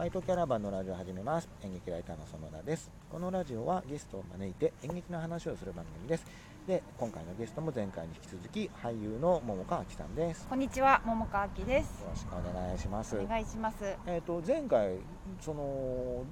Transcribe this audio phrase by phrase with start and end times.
[0.00, 1.50] ファイトキャラバンのラジオを始めます。
[1.62, 2.90] 演劇ライターの園田です。
[3.12, 6.24] このラジオはゲストを招いて演劇の話をする番組です。
[6.66, 10.40] で今回のゲストも前回に引き続き俳優の桃川明さんです。
[10.40, 12.02] よこんにちは、桃川明です。
[12.08, 13.18] ろしくお願いします。
[13.18, 13.84] お願いします。
[14.06, 14.96] えっ、と前回
[15.38, 16.24] その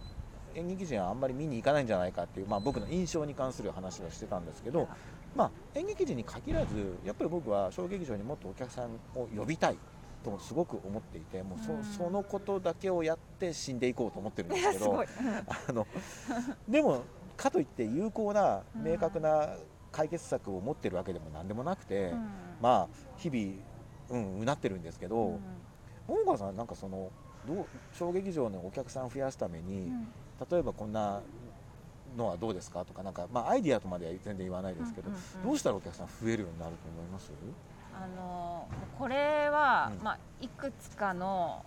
[0.54, 4.88] 演劇人はあんまり見に行かないんじゃないかっていう、まあ、僕の印象に関する話をしてたんですけど、
[5.36, 9.78] まあ、演劇人に限らずやっぱり僕は小劇場にもっとお客さんを呼びたい
[10.24, 11.84] とすごく思っていてもうそ,、うん。
[11.84, 15.02] そのことだけをやって死んでいこうと思ってるんですけど。
[15.68, 15.86] あの
[16.68, 17.02] でも
[17.36, 19.56] かといって有効なうん明確な
[19.92, 22.30] 解決策を持ってるわけでも何でもなくて、うん。
[22.60, 25.16] まあ日々、うん、うなってるんですけど。
[25.16, 25.40] うん。
[26.08, 27.10] 大川さんなんかその
[27.46, 30.08] どう小劇場のお客さんを増やすために、うん。
[30.50, 31.20] 例えばこんな
[32.16, 35.10] のはどうですかとかなんか、まあ、アイディアとまでは全然言わないですけど、
[35.44, 37.30] どうしたらお客さん増えるようになると思います？
[38.00, 40.04] あのこれは、うん。
[40.04, 41.64] まあいくつかの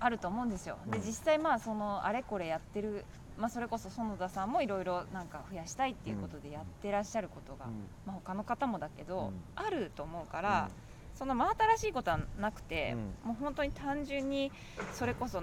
[0.00, 0.76] あると思うんですよ。
[0.86, 1.04] でうん。
[1.04, 3.04] 実際まあそのあれこれやってる。
[3.38, 7.64] まあ、それこそ園田さんもいろいろなんか増やしたいっていうことでやってらっしゃることが、
[8.04, 9.42] まあ、他の方もだけど、うん。
[9.56, 10.68] あると思うから、
[11.14, 14.50] その真新しいことはなくて、もう本当に単純に
[14.92, 15.42] それこそ、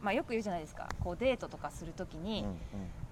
[0.00, 0.88] まあ、よく言うじゃないですか。
[1.02, 2.56] こうデートとかするときに、うんうん。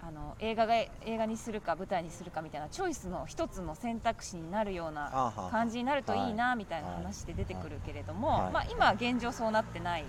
[0.06, 10.04] あの映画が映画にするか舞台にするかみたいなチョイスの一つの選択肢になるような感じになるといいなみたいな話で出てくるけれども、はいまあ、今現状そうなってない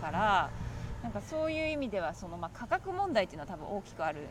[0.00, 0.50] から
[1.02, 4.22] なんかそういう意味ではその、まあ、価格問題っていうのは多分大きくある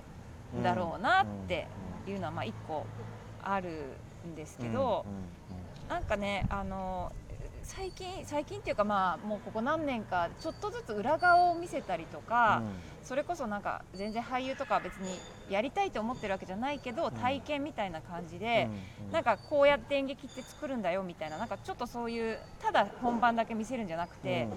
[0.56, 1.68] うんだろうなって
[2.08, 2.88] いうのはまあ一個
[3.44, 3.70] ある
[4.28, 5.06] んですけど、
[5.90, 7.12] なんかねあの
[7.64, 12.64] 最近最近っていうかまあもうここ何年かちょっとずつ裏側を見せたりとか、
[13.04, 17.12] それこそなんか全然俳優とかは別にやりたいと思ってるわけじゃないけど、ん。
[17.12, 18.70] 体験みたいな感じで、
[19.12, 24.48] なんかこうやって演劇って作るんだよみたいななんかちょっとそういうただ本番だけ見せるんじゃなくて、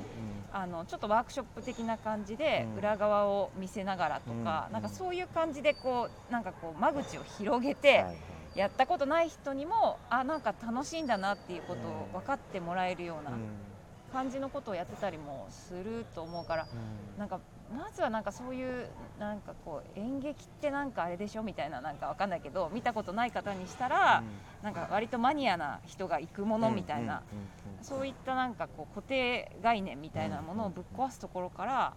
[0.51, 2.79] あのちょっとワークショップ的な感じでうん。
[2.79, 8.05] 裏側を見せながらとか、うんなんかそういう感じでこうなんかこう間口を広げて、
[8.55, 13.33] やったことない人にもあなんか楽しいんだなっていうことを分かってもらえるような
[14.13, 16.67] 感じのことをやってたりもすると思うから
[17.19, 17.41] なんか
[17.75, 18.87] まずはなんかそういう
[19.19, 24.23] なんかこう演劇ってなんかあれでしょみたいななんかわかんないけど見たことない方にしたら、
[24.63, 27.23] なんか割とマニアな人が行くものみたいな、
[27.81, 31.95] そういったなんかこう固定概念みたいなものをぶっ壊すところから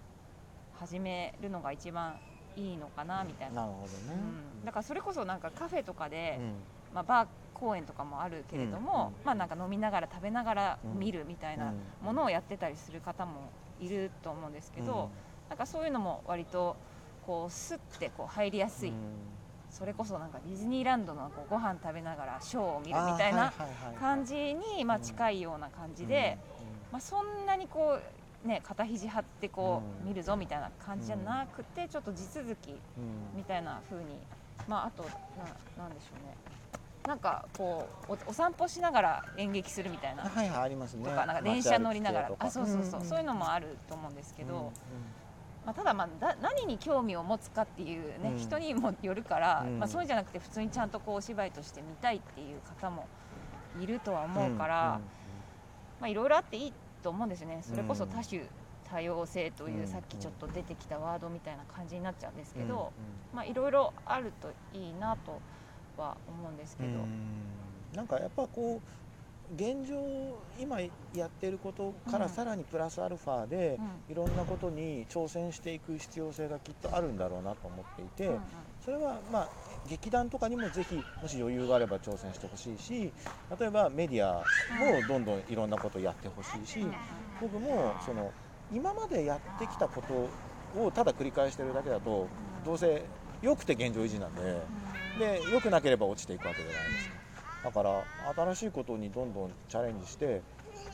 [0.80, 2.16] 始めるのが一番
[2.56, 3.62] いいのかなみたいな。
[3.62, 4.20] なるほどね。
[4.62, 6.54] うん、だからそれこそなんかカフェとかで、うん。
[6.94, 9.26] まあ、バー公演とかもあるけれども、うん。
[9.26, 13.50] まあなんか飲みながら食べながら見るみたいなものをやってたりする方も
[13.80, 15.10] いると思うんですけど、
[15.50, 16.76] なんかそういうのも割と
[17.26, 18.94] こうスッてこう入りやすい、
[19.70, 23.52] それこそなんかディズニーランドのこうご飯食べながらショーを見るみたいな
[24.00, 26.38] 感じにまあ近いような感じで、
[26.92, 28.02] まあ、そんなにこう
[28.46, 30.10] ね肩肘張ってこううん。
[30.10, 32.76] 見るぞみたいな感じじゃなくてちょっと地続き
[33.36, 34.20] みたいな風に。
[34.68, 36.36] まああとななんでしょうね。
[37.08, 40.24] なんかこうおお散歩しながら演劇するみたいな。
[40.24, 41.06] はいはいありますね。
[41.06, 42.32] とかなんか電車乗りながら。
[42.40, 43.02] あそうそうそう。
[43.04, 44.72] そういうののもあると思うんですけど、
[45.66, 48.38] まあ、ただまあだ何に興味を持つかっていうね、うん。
[48.38, 49.80] 人にもよるから、うん。
[49.80, 53.08] まあ、そうじゃなくて普通にちゃんとこうお芝居として見たいっていう方も
[53.80, 55.00] いるとは思うから、
[56.00, 56.74] まあいろいろあっていい
[57.06, 57.60] と思うんですよね。
[57.62, 58.42] それこそ多種
[58.90, 59.88] 多様性という、うん。
[59.88, 62.92] さっきちょっと出てきたワードみたいな感じになっちゃうんですけど、
[63.32, 65.40] まあいろいろあるといいなと
[65.98, 66.90] は思うんですけど、
[67.96, 69.05] なんかやっぱこう
[69.54, 69.96] 現状
[70.60, 70.80] 今
[71.14, 72.32] やってることからうん。
[72.32, 74.14] さらにプラスアルファでうん。
[74.14, 78.40] いろんなことに挑戦していく必要性がきっとあるんだろうなと思っていて、
[78.84, 79.50] それはまあ
[79.90, 83.12] 劇団とかにもぜひもし余裕があれば挑戦してほしいし
[83.60, 84.44] 例えばメディア
[84.80, 86.86] もどんどんいろんなことをやってほしいし、
[87.42, 88.32] 僕もその
[88.72, 92.28] 今までやってきたことをただ繰り返してるだけだと
[92.66, 93.06] どうせ
[93.42, 94.42] 良くて現状維持なんで
[95.20, 97.16] で良くなければ落ちていくわけじゃないですか
[97.66, 98.04] だから
[98.36, 100.44] 新しいことにどんどんチャレンジして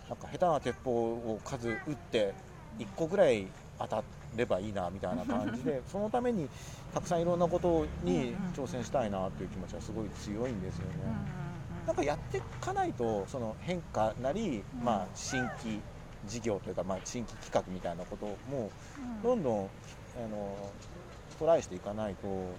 [0.08, 2.34] なんか下手な鉄砲を数撃って
[2.80, 4.04] 1個ぐらい当た
[4.38, 6.50] ればいいなみたいな感じで そのために
[6.94, 11.42] たくさんいろんなことに挑戦したいなという気持ちはすごい強いんですよね。
[11.86, 14.86] なんかやっていかないとその変化なり、うん。
[14.86, 15.82] まあ、新規
[16.24, 19.22] 事業というか、まあ、新規企画みたいなこともうん。
[19.22, 19.70] どんどん
[20.16, 20.72] あの
[21.38, 22.56] トライしていかないと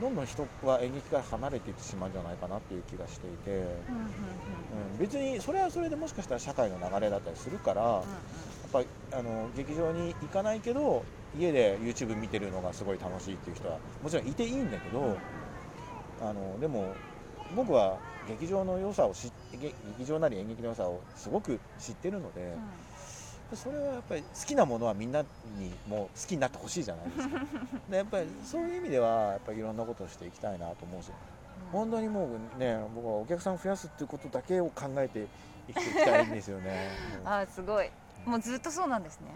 [0.00, 3.68] どんどん人は演劇から離れていってしまうんじゃないかなっていう気がしていて、うんうんうん
[4.92, 8.02] うん、別にそれはそれでもしかしたら社会の流れだったりするからやっ
[8.72, 11.04] ぱりあの劇場に行かないけど
[11.38, 15.16] 家で YouTube 見てるのがすごい楽しいっていう人はもちろんいていいんだけど
[16.20, 16.94] あのでも
[17.54, 17.98] 僕は
[18.28, 22.56] 劇場の良さを知っ劇劇場なり演劇の良さをすごく知ってるので、
[23.52, 27.40] それはやっぱり好きなものはみんなにもう好きになってほしいじゃないですか。
[27.88, 31.12] でやっぱりそういう意味ではやっぱりいろんなことをしていきたいなと思うし
[31.70, 35.28] 本当にもうね僕はお客さんを増やすっていうことだけを考えて
[35.68, 36.90] 生きていきたいんですよね。
[37.24, 37.90] あすごい。
[38.24, 39.28] もうずっとそうなんですね。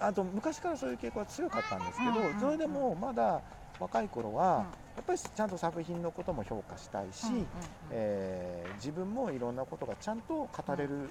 [0.00, 3.42] あと昔からそういう傾向は強かったんですけど、うんうんうんそれでもまだ
[3.80, 7.46] 若い頃は、やっぱりちゃんと作品のことも評価したいし、うんうんうん。
[7.90, 11.08] えー自分もいろんなことがちゃんと語れる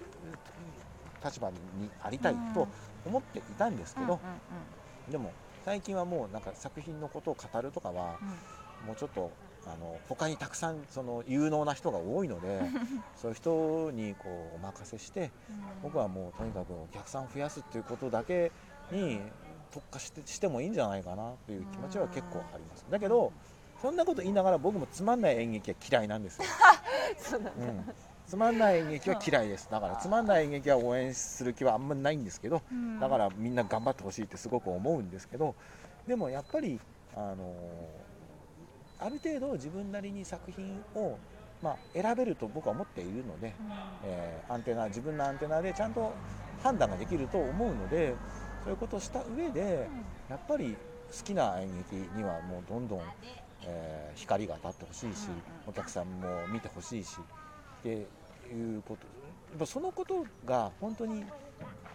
[1.23, 1.55] 立場に
[2.01, 2.67] ありたいと
[3.05, 4.19] 思っていたんですけど、
[5.09, 5.31] でも
[5.65, 8.17] 最近はもうなんか作品のことを語るとかは
[8.85, 9.31] もうちょっと
[9.65, 12.61] あの他にたくさんその有能な人が多いので
[13.15, 15.31] そういう人にこうお任せして
[15.81, 18.51] 僕はもうとにかくお客さんを増やすっていうことだけ
[18.91, 19.21] に
[19.71, 22.85] 特化してしてもいいんじゃないかなっていう気持ちは結構あります。
[22.89, 23.31] だけど
[23.81, 26.45] そんなこと言いながら僕もつまんない演劇は嫌いなんですよ、
[27.19, 27.93] そうなんだうん、
[28.27, 29.69] つまんない演劇は嫌いです。
[29.69, 32.99] だからつまんない演劇は応援する気はあんまりないんですけどうん。
[32.99, 35.55] だからみんな頑張ってほしいってすごく思うんですけど
[36.07, 36.79] でもやっぱり
[37.15, 37.53] あの
[38.99, 41.17] ある程度自分なりに作品を、
[41.61, 43.53] まあ、選べると僕は思っているので、
[44.05, 46.13] えーアンテナ自分のアンテナでちゃんと
[46.61, 48.15] 判断ができると思うので
[48.63, 49.89] そういうことをした上で
[50.29, 50.75] やっぱり
[51.17, 53.01] 好きな演劇にはもうどんどん、
[53.65, 55.41] えー光が当たってほしいし、うんうん。
[55.67, 57.17] お客さんも見てほしいし
[57.83, 59.05] っていうこと
[59.51, 61.25] やっぱそのことが本当に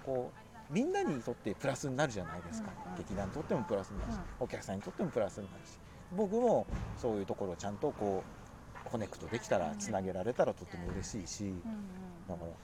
[0.05, 0.31] こ
[0.71, 2.93] うみんなにとってプラスになるじゃないですか、うん。
[2.93, 4.23] うん劇団にとってもプラスになるし、うん。
[4.41, 5.79] お客さんにとってもプラスになるし。
[6.15, 8.23] 僕もそういうところをちゃんとこ
[8.87, 11.63] うコネクトできたらつなげられたらとても嬉しいし、うんうん
[12.29, 12.55] だから、うん、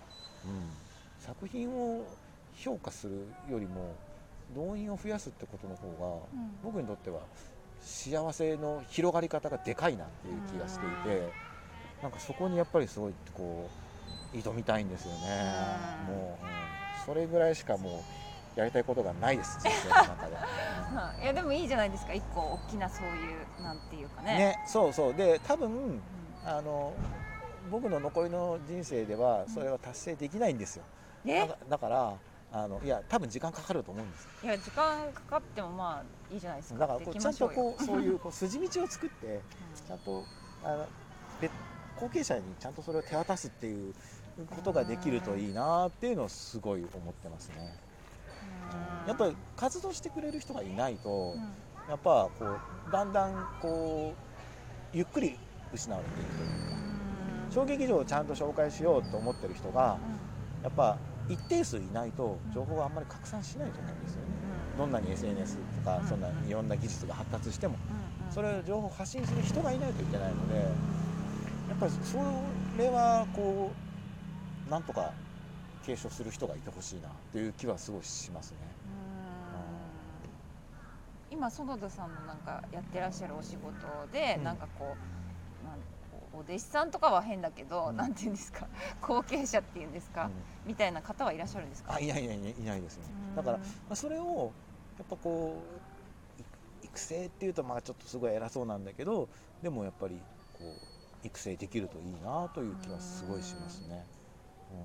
[1.18, 2.04] 作品を
[2.54, 3.94] 評価するよりも
[4.54, 5.88] 動員を増やすってことの方
[6.32, 6.50] が、うん。
[6.62, 7.20] 僕にとっては
[7.80, 11.32] 幸せの広がり方がでかいなっていう気がしていて、
[12.02, 13.70] なんかそこにやっぱりすごいこ
[14.32, 15.18] う挑みたいんですよね、
[16.08, 16.14] うん。
[16.14, 17.04] もう、うん。
[17.06, 18.02] それぐらいしかも
[18.56, 19.58] うやりたいことがないです。
[19.62, 20.36] 人生の中で。
[20.36, 22.12] はいいやでもいいじゃないですか。
[22.12, 24.38] 一個大きなそういうなんていうかね。
[24.38, 25.14] ねそうそう。
[25.14, 26.00] で多分うん。
[26.44, 26.92] あの
[27.70, 30.84] 僕の残りの人生ではそれは達成できないんですよ。
[31.26, 31.48] え？
[31.68, 32.12] だから
[32.52, 34.30] あのいや多分時間かかると思うんですよ。
[34.42, 36.80] いや時間かかってもまあいいじゃないですか。
[36.80, 39.40] だからちゃんとこうそういうこう筋道を作って
[39.88, 40.24] ちゃんと
[40.62, 40.86] あの
[41.40, 41.52] 別
[41.94, 43.94] 後継者にちゃんとそれを手渡すっていう
[44.48, 47.78] ことができるといいなっていうのをすごい思ってますね。
[48.42, 48.46] う
[49.04, 49.06] ん。
[49.06, 51.40] やっぱり活動してくれる人がいないとうん。
[51.86, 55.38] やっぱこうだんだんこうゆっくり
[55.72, 56.76] 失われていくというか
[57.50, 59.98] 小劇場をちゃんと紹介しようと思ってる人が
[60.62, 60.98] やっぱ
[61.28, 64.30] 一定数いないと情報があんまり拡散しないと思うんですよね。
[64.76, 66.08] どんなに SNS とかうん。
[66.08, 67.96] そんないろんな技術が発達してもうん。
[68.26, 68.32] うん。
[68.32, 70.76] それを情報を発信する人がいないといけないので
[71.84, 72.16] ぱりそ
[72.78, 73.70] れはこ
[74.66, 75.12] うなんとか
[75.84, 78.58] 継承する人がいてほしいなっていう気はすごいしますね。
[81.30, 81.36] うん。
[81.36, 84.44] 今園田さんのなんかやってらっしゃるお仕事で、うん。
[84.44, 84.96] なんかこ
[85.62, 85.78] うなん
[86.32, 87.96] お弟子さんとかは変だけど、うん。
[87.96, 88.66] なんていうんですか
[89.02, 90.32] 後継者っていうんですか、うん。
[90.64, 91.94] みたいな方はいらっしゃるんですか？
[91.94, 93.04] あいないいないいないいないですね。
[93.30, 93.36] うん。
[93.36, 94.54] だから、まあ、それを
[94.96, 95.82] やっぱこ
[96.38, 96.44] うい
[96.82, 99.28] 育成っていうとまあちょっとすごい偉そうなんだけど
[99.62, 100.14] でもやっぱり
[100.52, 100.93] こう
[101.24, 104.04] 育成できるといいなという気はすごいしますね。
[104.72, 104.78] うん。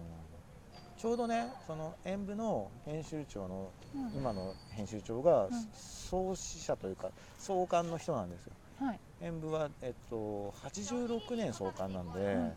[0.98, 4.12] ちょうどねその演舞の編集長のうん。
[4.18, 5.50] 今の編集長がん。
[5.74, 8.54] 創始者というか創刊の人なんですよ。
[8.80, 9.00] はい。
[9.22, 12.54] 演舞は、えっと、86年創刊なんで、うんうん。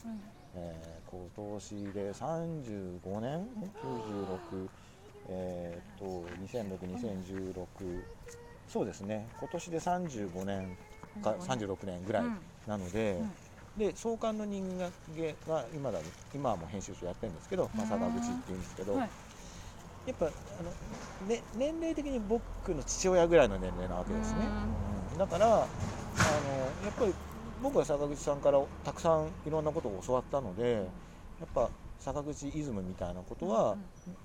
[0.54, 3.46] えー今年で35年
[3.84, 4.68] ？96
[5.28, 6.24] えーっと
[6.58, 8.02] 20062016
[8.68, 9.28] そうですね。
[9.38, 10.76] 今年で35年
[11.22, 12.02] か36年。
[12.04, 13.30] ぐらいうんなので、うん
[13.76, 14.90] で創刊の人間
[15.48, 15.98] が今だ
[16.34, 19.10] 今はもう編集長やってるんですけど、まあ、坂口っていうんですけど、はい。
[20.06, 20.28] やっぱあ
[21.22, 24.38] の、ね、年齢的に僕の父親ぐらいの年齢なわけですね、
[25.12, 25.18] うん。
[25.18, 25.66] だからあのや
[26.90, 27.14] っぱり
[27.62, 30.72] 僕は坂口さんからたくさんいろんなことを教わったので
[31.40, 33.76] やっぱ坂口イズムみたいなことは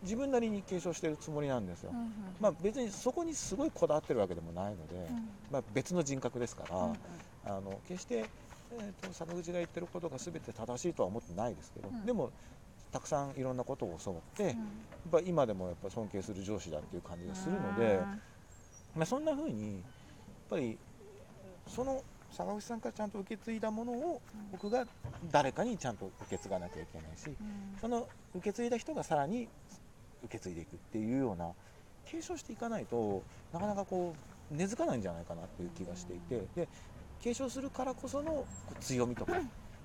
[0.01, 2.11] 自分なりに継承してるつもりなんですよ、うんうん。
[2.39, 5.29] まあ、別にそこにすごいこだわってるわけでもないので、うん。
[5.51, 6.97] まあ、別の人格ですから、うんうん。
[7.45, 8.25] あの決して、
[8.71, 12.05] えー、と坂口が言ってることが全て正しいとは思ってないですけど、うん。
[12.05, 12.31] でも
[12.91, 17.99] たくさんいろんなことを教わって、やっうんぱ今でもやっぱ尊敬する上司だっていう感じがするので、
[18.95, 19.83] まあ、そんな風にやっ
[20.49, 20.77] ぱり
[21.67, 24.21] その坂口さんからちゃんと受け継いだものを
[24.51, 24.85] 僕が
[25.31, 27.35] 誰かにちゃんと受け継がなきゃいけないしうん。
[27.79, 29.47] その受け継いだ人がさらに
[30.23, 31.51] 受け継いでいくっていうような
[32.05, 33.21] 継承していかないと
[33.53, 34.15] なかなかこ
[34.51, 36.67] う根付かないんじゃないかなっていう気がしていてで
[37.21, 38.45] 継承するからこその
[38.79, 39.33] 強みとか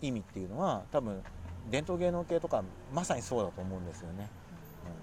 [0.00, 1.22] 意味っていうのは多分
[1.70, 2.62] 伝統芸能系とか
[2.92, 4.28] まさにそうだと思うんですよね。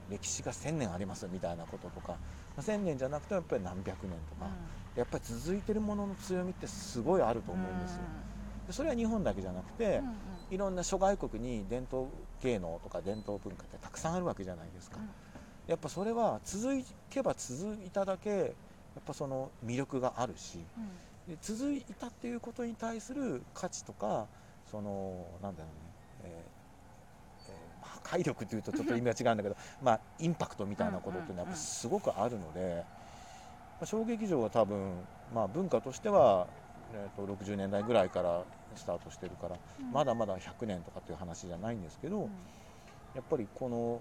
[0.08, 2.18] うん、歴史が1000年ありますみたいなこととか。
[2.58, 4.52] 1000年じゃなくてもやっぱり何百年とか、
[4.96, 8.02] やっぱり続いてるものの強みってすごいあると思うんですよ。
[8.68, 10.02] でそれは日本だけじゃなくて、
[10.52, 12.08] いろんな諸外国に伝統
[12.42, 14.98] 芸能とか伝統文化ってたくさんあるわけじゃないですか。
[15.68, 18.50] やっぱそれは続けば続いただけやっ
[19.06, 20.64] ぱその魅力があるし、で
[21.42, 24.28] 続いたっていうことに対する価値とか
[24.70, 32.84] そのなんだろうね、えーえー、破壊力っていうとちょっと意味が違うんだけど まあインパクトみたいなことっていうのはやっぱすごくあるので、
[33.80, 34.94] まあ、小劇場は多分、
[35.34, 36.48] まあ、文化としては、
[36.94, 38.44] えー、と60年代ぐらいから
[38.76, 39.58] スタートしてるから、
[39.92, 42.30] まだまだ100年とかっていう話じゃないんですけど、
[43.16, 44.00] やっぱりこの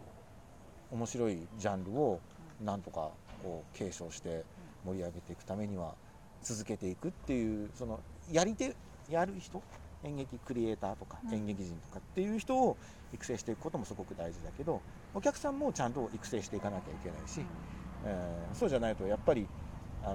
[0.91, 2.21] 面白いジャンルを
[2.61, 3.11] なんとか
[3.43, 4.45] こう継承して
[4.85, 5.95] 盛り上げていくためには
[6.43, 8.75] 続けていくっていうそのやり手
[9.11, 9.63] やる人
[10.05, 12.77] 演劇クリエイターとか演劇人とかっていう人を
[13.13, 14.81] 育成していくこともすごく大事だけど
[15.15, 17.41] お客さんもちゃんと育成していかなきゃいけないし、
[18.05, 19.47] えー、そうじゃないとやっぱり、
[20.05, 20.09] あ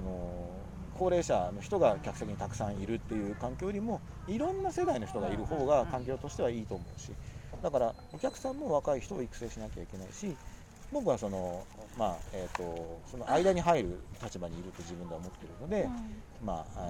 [0.94, 7.10] ー、高齢者の人が客席にたくさんいるっていう環境よりもいろんな世代の人がいる方が環境としてはいいと思うし
[7.62, 10.36] だからお客さんも若い人を育成しなきゃいけないし
[10.94, 11.66] 僕はその,、
[11.98, 16.86] まあえーと、その間に入る立場にいると自分では思ってるので、うん、まあ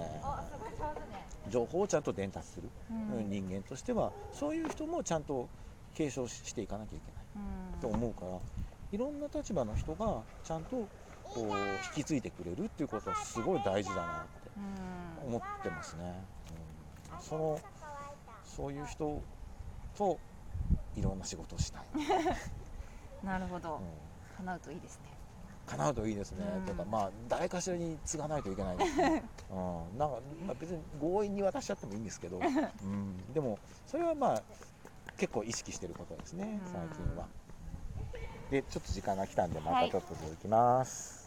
[1.47, 5.49] えー、情報をちゃんと伝達する、うん、人間としてはそういう人もちゃんと
[5.95, 8.39] 継承していかなきゃいけないと思うから
[8.93, 10.87] いろんな立場の人がちゃんと
[11.23, 11.41] こう
[11.97, 14.07] 引き継いでくれるっていうことはすごい大事だなっ
[14.45, 14.51] て
[15.27, 16.23] 思ってますね。
[17.17, 17.59] うん、その
[18.45, 19.23] そういう人
[19.97, 20.19] と
[20.95, 21.83] いろんな仕事をしたい。
[23.25, 25.15] なるほど、うん、叶うといいですね。
[25.67, 29.55] 叶うといいですね、うん、とかまあ誰かしらに継がないといけないですね、 う
[29.95, 32.39] ん、なんか、まあ、別に強引に渡しちゃってもいいんですけど、
[32.85, 34.43] うん、でもそれはまあ
[35.17, 37.27] 結構意識してることですね最近は。
[38.51, 41.19] でちょっと時間が来たんでまたちょっと続きます。
[41.19, 41.24] はい